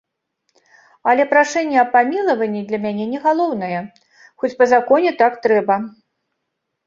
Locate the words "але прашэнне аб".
1.11-1.89